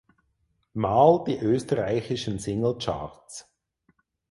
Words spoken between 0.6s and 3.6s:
Mal die österreichischen Singlecharts.